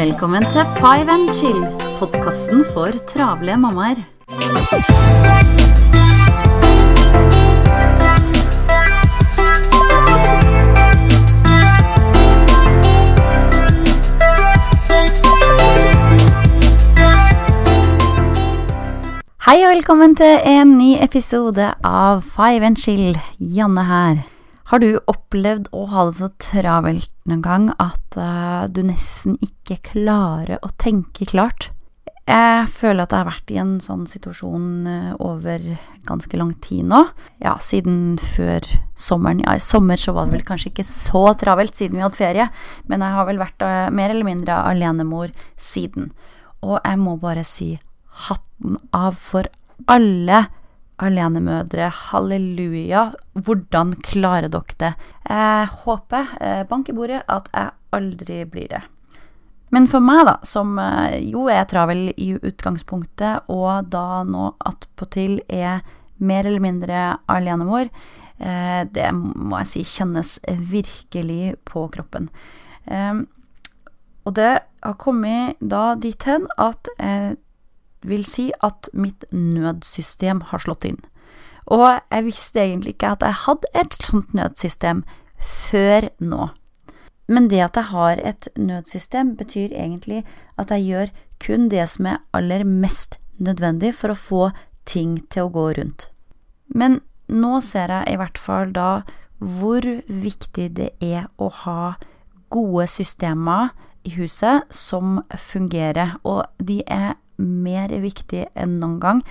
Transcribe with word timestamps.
Velkommen 0.00 0.44
til 0.48 0.62
Five 0.78 1.12
and 1.12 1.28
Chill, 1.36 1.58
podkasten 1.98 2.62
for 2.72 2.88
travle 3.10 3.56
mammaer. 3.60 4.00
Hei 19.44 19.58
og 19.60 19.74
velkommen 19.74 20.16
til 20.16 20.40
en 20.48 20.78
ny 20.78 20.94
episode 21.04 21.74
av 21.84 22.24
Five 22.24 22.72
and 22.72 22.80
Chill. 22.80 23.18
Janne 23.36 23.84
her. 23.84 24.22
Har 24.70 24.78
du 24.78 25.00
opplevd 25.10 25.66
å 25.74 25.82
ha 25.90 26.04
det 26.06 26.20
så 26.20 26.28
travelt 26.38 27.10
noen 27.26 27.40
gang 27.42 27.64
at 27.82 28.14
uh, 28.14 28.68
du 28.70 28.84
nesten 28.86 29.34
ikke 29.42 29.80
klarer 29.88 30.62
å 30.62 30.70
tenke 30.78 31.26
klart? 31.26 31.72
Jeg 32.30 32.68
føler 32.70 33.02
at 33.02 33.10
jeg 33.10 33.18
har 33.18 33.26
vært 33.26 33.50
i 33.50 33.58
en 33.58 33.72
sånn 33.82 34.04
situasjon 34.06 34.68
uh, 34.86 35.08
over 35.26 35.64
ganske 36.06 36.38
lang 36.38 36.52
tid 36.62 36.86
nå. 36.86 37.00
Ja, 37.42 37.56
siden 37.58 38.14
før 38.22 38.62
sommeren. 38.94 39.42
Ja, 39.42 39.56
i 39.58 39.64
sommer 39.64 39.98
så 39.98 40.14
var 40.14 40.30
det 40.30 40.38
vel 40.38 40.46
kanskje 40.46 40.70
ikke 40.70 40.86
så 40.86 41.24
travelt 41.40 41.74
siden 41.74 41.98
vi 41.98 42.06
hadde 42.06 42.20
ferie, 42.20 42.46
men 42.86 43.02
jeg 43.02 43.18
har 43.18 43.26
vel 43.26 43.42
vært 43.42 43.66
uh, 43.66 43.90
mer 43.90 44.14
eller 44.14 44.28
mindre 44.30 44.60
alenemor 44.70 45.34
siden. 45.58 46.12
Og 46.62 46.78
jeg 46.78 47.02
må 47.02 47.18
bare 47.18 47.42
si 47.42 47.72
hatten 48.28 48.78
av 48.94 49.18
for 49.18 49.50
alle 49.90 50.44
alenemødre. 51.00 51.88
Halleluja. 52.10 53.10
Hvordan 53.34 53.94
klarer 54.04 54.48
dere 54.52 54.76
det? 54.78 54.94
Jeg 55.28 55.68
håper, 55.84 56.36
eh, 56.40 56.62
bank 56.68 56.88
i 56.88 56.92
bordet, 56.92 57.22
at 57.28 57.48
jeg 57.54 57.70
aldri 57.92 58.44
blir 58.44 58.68
det. 58.68 58.82
Men 59.70 59.86
for 59.86 60.00
meg, 60.00 60.26
da, 60.26 60.36
som 60.42 60.78
eh, 60.78 61.20
jo 61.30 61.48
er 61.48 61.64
travel 61.64 62.12
i 62.16 62.34
utgangspunktet, 62.34 63.48
og 63.48 63.90
da 63.90 64.22
nå 64.24 64.54
attpåtil 64.58 65.40
er 65.48 65.80
mer 66.18 66.46
eller 66.46 66.60
mindre 66.60 67.18
alenemor, 67.28 67.88
eh, 68.38 68.84
det 68.84 69.10
må 69.14 69.58
jeg 69.58 69.66
si 69.66 69.84
kjennes 69.84 70.38
virkelig 70.48 71.56
på 71.64 71.88
kroppen. 71.88 72.28
Og 74.24 74.34
det 74.34 74.60
har 74.82 74.94
kommet 74.98 75.56
da 75.60 75.94
dit 75.94 76.22
hen 76.24 76.46
at 76.58 76.88
vil 78.06 78.24
si 78.26 78.50
at 78.64 78.88
mitt 78.92 79.24
nødsystem 79.32 80.44
har 80.50 80.62
slått 80.64 80.86
inn. 80.88 81.00
Og 81.70 81.86
jeg 82.10 82.26
visste 82.26 82.62
egentlig 82.62 82.96
ikke 82.96 83.14
at 83.14 83.26
jeg 83.26 83.42
hadde 83.46 83.74
et 83.78 83.98
sånt 83.98 84.34
nødsystem 84.34 85.04
før 85.40 86.08
nå. 86.18 86.48
Men 87.30 87.46
det 87.50 87.60
at 87.62 87.78
jeg 87.78 87.90
har 87.92 88.20
et 88.26 88.48
nødsystem, 88.58 89.36
betyr 89.38 89.70
egentlig 89.70 90.24
at 90.58 90.72
jeg 90.74 90.86
gjør 90.88 91.12
kun 91.40 91.68
det 91.70 91.86
som 91.88 92.08
er 92.10 92.22
aller 92.34 92.64
mest 92.66 93.20
nødvendig 93.38 93.94
for 93.94 94.12
å 94.12 94.18
få 94.18 94.42
ting 94.84 95.20
til 95.30 95.46
å 95.46 95.52
gå 95.54 95.68
rundt. 95.78 96.08
Men 96.66 97.00
nå 97.30 97.60
ser 97.62 97.92
jeg 97.94 98.14
i 98.14 98.18
hvert 98.18 98.38
fall 98.38 98.74
da 98.74 98.90
hvor 99.40 99.86
viktig 100.08 100.66
det 100.76 100.90
er 101.00 101.30
å 101.38 101.48
ha 101.62 101.94
gode 102.52 102.88
systemer 102.90 103.70
i 104.04 104.12
huset 104.16 104.66
som 104.74 105.20
fungerer, 105.38 106.16
og 106.24 106.48
de 106.58 106.80
er 106.86 107.14
mer 107.40 107.92
viktig 108.02 108.46
enn 108.54 108.78
noen 108.82 108.98
gang 109.02 109.22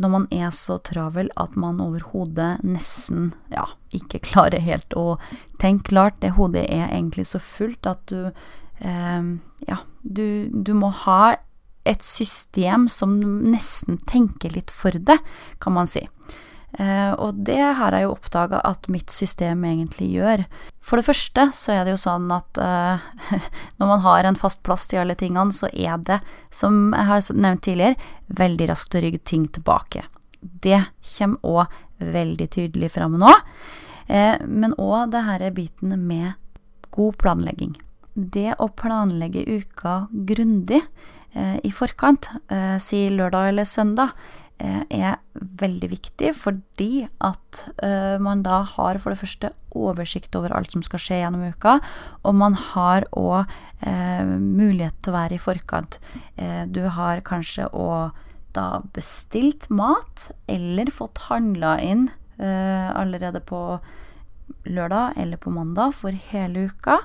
når 0.00 0.12
man 0.14 0.26
er 0.34 0.52
så 0.54 0.78
travel 0.84 1.30
at 1.40 1.56
man 1.58 1.82
overhodet 1.84 2.62
nesten 2.66 3.32
ja, 3.52 3.66
ikke 3.94 4.22
klarer 4.30 4.62
helt 4.62 4.94
å 4.96 5.18
tenke 5.60 5.92
klart. 5.92 6.20
Det 6.22 6.36
hodet 6.38 6.66
er 6.68 6.88
egentlig 6.88 7.28
så 7.30 7.42
fullt 7.42 7.88
at 7.90 8.04
du 8.10 8.28
eh, 8.28 9.28
ja, 9.68 9.78
du, 10.02 10.48
du 10.52 10.72
må 10.78 10.92
ha 11.04 11.36
et 11.88 12.04
system 12.04 12.86
som 12.92 13.16
nesten 13.48 13.98
tenker 14.08 14.52
litt 14.52 14.72
for 14.74 14.92
det, 14.92 15.18
kan 15.62 15.76
man 15.76 15.88
si. 15.88 16.04
Uh, 16.78 17.10
og 17.18 17.40
det 17.42 17.58
har 17.58 17.90
jeg 17.90 18.04
jo 18.04 18.12
oppdaga 18.12 18.60
at 18.62 18.84
mitt 18.92 19.10
system 19.10 19.64
egentlig 19.66 20.12
gjør. 20.14 20.44
For 20.78 21.00
det 21.00 21.08
første 21.08 21.48
så 21.56 21.74
er 21.74 21.82
det 21.82 21.96
jo 21.96 22.02
sånn 22.04 22.30
at 22.30 22.60
uh, 22.62 23.02
når 23.82 23.90
man 23.90 24.04
har 24.04 24.28
en 24.28 24.38
fast 24.38 24.62
plass 24.66 24.86
til 24.86 25.02
alle 25.02 25.16
tingene, 25.18 25.50
så 25.54 25.70
er 25.74 25.98
det, 26.06 26.20
som 26.54 26.94
jeg 26.94 27.10
har 27.10 27.26
nevnt 27.34 27.64
tidligere, 27.66 27.98
veldig 28.30 28.70
raskt 28.70 28.94
å 28.94 29.02
rygge 29.02 29.22
ting 29.26 29.48
tilbake. 29.50 30.06
Det 30.38 30.84
kommer 31.16 31.66
òg 31.66 31.76
veldig 31.98 32.50
tydelig 32.54 32.92
fram 32.94 33.18
nå. 33.18 33.34
Uh, 34.06 34.38
men 34.46 34.78
òg 34.78 35.10
det 35.16 35.26
her 35.26 35.48
er 35.48 35.58
biten 35.58 35.98
med 35.98 36.38
god 36.94 37.18
planlegging. 37.18 37.74
Det 38.14 38.52
å 38.62 38.70
planlegge 38.70 39.42
uka 39.46 40.04
grundig 40.10 40.84
i 41.38 41.70
forkant, 41.70 42.24
si 42.82 43.02
lørdag 43.12 43.50
eller 43.50 43.66
søndag, 43.68 44.14
Eh, 44.16 44.47
er 44.58 45.18
veldig 45.58 45.90
viktig, 45.92 46.32
fordi 46.36 47.06
at 47.24 47.62
uh, 47.82 48.18
man 48.22 48.42
da 48.46 48.62
har 48.66 48.98
for 48.98 49.14
det 49.14 49.20
første 49.20 49.52
oversikt 49.78 50.34
over 50.38 50.54
alt 50.56 50.72
som 50.74 50.82
skal 50.84 51.02
skje 51.02 51.20
gjennom 51.22 51.44
uka, 51.52 51.78
og 52.26 52.38
man 52.38 52.56
har 52.72 53.06
òg 53.16 53.44
uh, 53.44 53.52
eh, 53.86 54.24
mulighet 54.26 54.96
til 55.02 55.12
å 55.12 55.18
være 55.18 55.36
i 55.36 55.42
forkant. 55.42 56.00
Uh, 56.40 56.64
du 56.66 56.82
har 56.96 57.22
kanskje 57.26 57.68
òg 57.70 58.16
da 58.56 58.80
bestilt 58.96 59.68
mat, 59.70 60.30
eller 60.50 60.90
fått 60.90 61.28
handla 61.28 61.78
inn 61.84 62.08
allerede 62.38 63.40
på 63.42 63.58
lørdag 64.70 65.16
eller 65.18 65.40
på 65.42 65.50
mandag 65.50 65.96
for 65.98 66.14
hele 66.30 66.68
uka, 66.70 67.00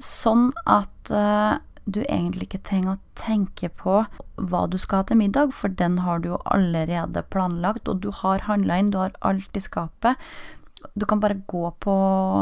sånn 0.00 0.46
at 0.64 1.12
du 1.92 2.00
egentlig 2.06 2.48
ikke 2.48 2.62
trenger 2.70 2.96
å 2.96 3.02
tenke 3.18 3.70
på 3.80 4.00
hva 4.40 4.62
du 4.70 4.78
skal 4.80 5.02
ha 5.02 5.08
til 5.10 5.20
middag, 5.20 5.52
for 5.56 5.72
den 5.72 6.00
har 6.04 6.22
du 6.22 6.32
jo 6.32 6.40
allerede 6.48 7.24
planlagt, 7.32 7.88
og 7.88 8.02
du 8.04 8.10
har 8.22 8.46
handla 8.48 8.80
inn, 8.80 8.90
du 8.92 9.00
har 9.02 9.16
alt 9.20 9.56
i 9.56 9.62
skapet. 9.64 10.18
Du 10.94 11.06
kan 11.06 11.20
bare 11.20 11.40
gå 11.50 11.66
på 11.84 11.96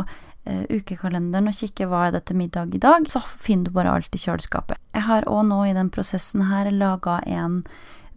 uh, 0.05 0.65
ukekalenderen 0.71 1.51
og 1.51 1.59
kikke 1.59 1.89
hva 1.91 2.07
er 2.07 2.17
det 2.17 2.27
til 2.29 2.39
middag 2.41 2.77
i 2.77 2.83
dag, 2.83 3.09
så 3.11 3.23
finner 3.27 3.69
du 3.69 3.77
bare 3.77 3.97
alt 3.99 4.15
i 4.15 4.23
kjøleskapet. 4.23 4.81
Jeg 4.95 5.07
har 5.09 5.29
òg 5.31 5.45
nå 5.51 5.63
i 5.67 5.77
den 5.77 5.91
prosessen 5.95 6.47
her 6.53 6.71
laga 6.75 7.21
en 7.27 7.63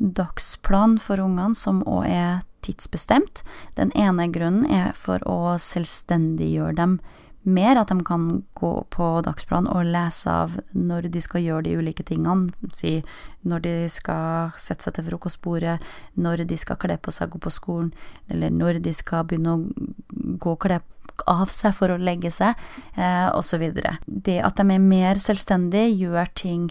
dagsplan 0.02 0.98
for 1.02 1.22
ungene 1.22 1.58
som 1.58 1.84
òg 1.86 2.08
er 2.10 2.32
tidsbestemt. 2.66 3.42
Den 3.78 3.92
ene 3.98 4.28
grunnen 4.34 4.70
er 4.70 4.94
for 4.98 5.24
å 5.30 5.58
selvstendiggjøre 5.62 6.78
dem 6.78 7.00
mer, 7.44 7.76
at 7.76 7.90
de 7.90 8.04
kan 8.06 8.44
gå 8.54 8.72
på 8.94 9.08
dagsplan 9.26 9.68
og 9.72 9.88
lese 9.90 10.30
av 10.30 10.58
når 10.78 11.10
de 11.14 11.22
skal 11.24 11.42
gjøre 11.42 11.66
de 11.66 11.76
ulike 11.80 12.06
tingene. 12.06 12.54
Si 12.78 13.00
når 13.48 13.64
de 13.66 13.76
skal 13.90 14.54
sette 14.62 14.86
seg 14.86 14.98
til 14.98 15.08
frokostbordet, 15.10 15.80
når 16.14 16.46
de 16.50 16.58
skal 16.60 16.80
kle 16.82 16.98
på 17.02 17.14
seg, 17.14 17.34
gå 17.34 17.42
på 17.42 17.54
skolen, 17.54 17.92
eller 18.30 18.54
når 18.54 18.82
de 18.86 18.94
skal 18.94 19.26
begynne 19.26 19.56
å 19.56 20.38
gå 20.42 20.54
og 20.54 20.62
kle 20.68 20.82
av 21.30 21.50
seg 21.54 21.74
for 21.78 21.94
å 21.94 22.00
legge 22.02 22.32
seg, 22.34 22.58
eh, 22.96 23.30
osv. 23.34 23.66
Det 24.06 24.38
at 24.42 24.58
de 24.58 24.68
er 24.76 24.80
mer 24.80 25.16
selvstendige, 25.22 25.98
gjør 25.98 26.30
ting 26.36 26.70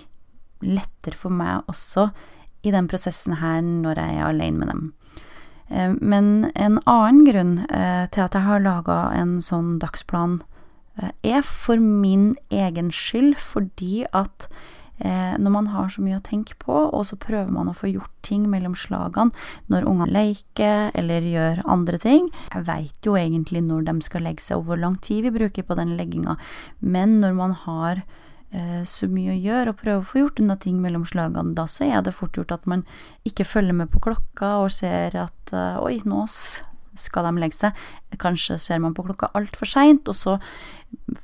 lettere 0.60 1.16
for 1.16 1.32
meg 1.32 1.66
også 1.70 2.10
i 2.62 2.72
den 2.74 2.88
prosessen 2.90 3.38
her 3.40 3.62
når 3.64 4.00
jeg 4.02 4.16
er 4.16 4.26
alene 4.28 4.58
med 4.58 4.68
dem. 4.68 4.92
Eh, 5.70 5.92
men 6.00 6.50
en 6.54 6.78
annen 6.84 7.24
grunn 7.26 7.58
eh, 7.70 8.06
til 8.12 8.26
at 8.26 8.36
jeg 8.36 8.46
har 8.46 8.64
laga 8.64 9.00
en 9.16 9.38
sånn 9.44 9.78
dagsplan 9.82 10.40
er 11.22 11.42
for 11.46 11.80
min 11.80 12.34
egen 12.50 12.90
skyld, 12.94 13.36
fordi 13.40 14.04
at 14.12 14.48
eh, 15.00 15.36
når 15.40 15.54
man 15.54 15.70
har 15.74 15.90
så 15.92 16.02
mye 16.04 16.18
å 16.18 16.24
tenke 16.24 16.56
på, 16.60 16.76
og 16.90 17.04
så 17.08 17.18
prøver 17.20 17.50
man 17.54 17.70
å 17.70 17.76
få 17.76 17.90
gjort 17.90 18.12
ting 18.26 18.46
mellom 18.52 18.76
slagene 18.78 19.34
når 19.72 19.88
ungene 19.88 20.12
leker 20.12 20.90
eller 20.98 21.24
gjør 21.26 21.62
andre 21.64 21.98
ting 22.00 22.28
Jeg 22.52 22.66
veit 22.68 23.06
jo 23.06 23.16
egentlig 23.18 23.64
når 23.64 23.88
de 23.88 23.96
skal 24.06 24.26
legge 24.28 24.44
seg, 24.44 24.60
og 24.60 24.68
hvor 24.68 24.80
lang 24.80 24.98
tid 25.02 25.24
vi 25.26 25.36
bruker 25.40 25.66
på 25.66 25.78
den 25.78 25.96
legginga, 25.98 26.36
men 26.80 27.18
når 27.24 27.36
man 27.38 27.56
har 27.64 28.02
eh, 28.52 28.82
så 28.84 29.08
mye 29.10 29.34
å 29.34 29.40
gjøre 29.40 29.72
og 29.74 29.82
prøver 29.82 30.02
å 30.04 30.10
få 30.12 30.24
gjort 30.24 30.42
unna 30.44 30.58
ting 30.60 30.80
mellom 30.84 31.06
slagene, 31.08 31.56
da 31.56 31.66
så 31.70 31.88
er 31.88 32.04
det 32.04 32.16
fort 32.16 32.36
gjort 32.36 32.54
at 32.58 32.68
man 32.70 32.84
ikke 33.28 33.48
følger 33.48 33.76
med 33.82 33.92
på 33.92 34.02
klokka 34.04 34.58
og 34.64 34.74
ser 34.74 35.16
at 35.18 35.54
eh, 35.56 35.80
oi, 35.80 36.00
nå 36.04 36.26
skal 37.00 37.26
de 37.26 37.42
legge 37.42 37.58
seg. 37.58 37.80
Kanskje 38.20 38.58
ser 38.60 38.80
man 38.82 38.94
på 38.96 39.04
klokka 39.06 39.30
altfor 39.38 39.68
seint, 39.68 40.08
og 40.10 40.16
så 40.16 40.36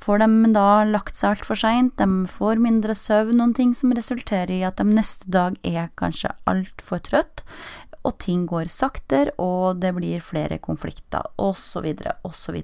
får 0.03 0.23
de 0.23 0.51
da 0.55 0.83
lagt 0.89 1.19
seg 1.19 1.35
altfor 1.35 1.59
seint. 1.59 1.95
De 1.99 2.27
får 2.31 2.61
mindre 2.63 2.95
søvn, 2.97 3.37
noen 3.39 3.55
ting 3.57 3.73
som 3.77 3.95
resulterer 3.95 4.55
i 4.57 4.63
at 4.67 4.81
de 4.81 4.87
neste 4.89 5.29
dag 5.31 5.57
er 5.67 5.91
kanskje 5.99 6.33
altfor 6.49 7.03
trøtt, 7.05 7.43
og 8.07 8.17
ting 8.23 8.45
går 8.47 8.69
saktere, 8.71 9.33
og 9.41 9.81
det 9.81 9.93
blir 9.97 10.23
flere 10.23 10.59
konflikter, 10.63 11.25
osv., 11.37 11.91
osv. 12.27 12.61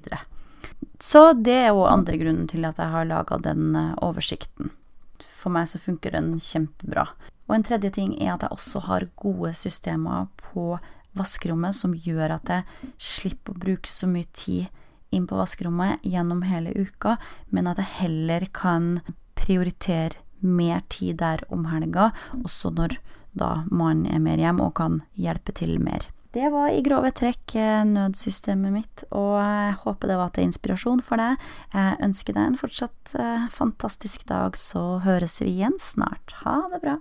Så 1.00 1.32
det 1.36 1.58
er 1.66 1.70
jo 1.74 1.84
andre 1.88 2.16
grunnen 2.20 2.48
til 2.48 2.64
at 2.64 2.78
jeg 2.80 2.92
har 2.94 3.08
laga 3.08 3.38
den 3.42 3.74
eh, 3.76 3.92
oversikten. 4.04 4.72
For 5.20 5.52
meg 5.52 5.68
så 5.68 5.80
funker 5.82 6.14
den 6.14 6.36
kjempebra. 6.40 7.08
Og 7.48 7.56
en 7.58 7.66
tredje 7.66 7.90
ting 7.98 8.14
er 8.16 8.34
at 8.34 8.46
jeg 8.46 8.54
også 8.56 8.84
har 8.86 9.08
gode 9.20 9.52
systemer 9.58 10.30
på 10.40 10.78
vaskerommet 11.18 11.76
som 11.76 11.94
gjør 11.94 12.36
at 12.36 12.50
jeg 12.50 12.92
slipper 12.98 13.54
å 13.54 13.62
bruke 13.66 13.90
så 13.90 14.08
mye 14.10 14.28
tid 14.36 14.70
inn 15.14 15.28
på 15.30 15.38
vaskerommet 15.38 16.02
gjennom 16.02 16.42
hele 16.46 16.74
uka, 16.74 17.16
men 17.54 17.70
at 17.70 17.78
jeg 17.78 17.92
heller 18.00 18.48
kan 18.54 18.98
prioritere 19.38 20.18
mer 20.44 20.82
tid 20.92 21.20
der 21.22 21.44
om 21.54 21.68
helga, 21.70 22.10
også 22.42 22.74
når 22.74 22.98
da 23.34 23.64
mannen 23.70 24.10
er 24.10 24.22
mer 24.22 24.42
hjemme 24.42 24.66
og 24.66 24.76
kan 24.78 25.00
hjelpe 25.18 25.54
til 25.56 25.78
mer. 25.82 26.10
Det 26.34 26.48
var 26.50 26.72
i 26.74 26.82
grove 26.82 27.12
trekk 27.14 27.54
eh, 27.54 27.84
nødsystemet 27.86 28.74
mitt, 28.74 29.04
og 29.14 29.36
jeg 29.38 29.74
håper 29.84 30.10
det 30.10 30.18
var 30.18 30.32
til 30.34 30.48
inspirasjon 30.48 31.02
for 31.06 31.22
deg. 31.22 31.38
Jeg 31.70 31.98
ønsker 32.02 32.34
deg 32.34 32.48
en 32.48 32.58
fortsatt 32.58 33.14
eh, 33.22 33.44
fantastisk 33.54 34.26
dag, 34.26 34.58
så 34.58 34.98
høres 35.06 35.38
vi 35.44 35.52
igjen 35.52 35.78
snart. 35.78 36.34
Ha 36.42 36.58
det 36.74 36.82
bra. 36.82 36.96